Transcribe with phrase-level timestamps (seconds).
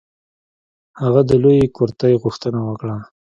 [1.01, 2.97] هغه د لویې کرتۍ غوښتنه وکړه.